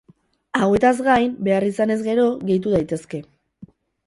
Hauetaz 0.59 0.93
gain, 1.07 1.35
behar 1.49 1.67
izanez 1.67 1.99
gero, 2.09 2.27
gehitu 2.49 2.75
daitezke. 2.79 3.23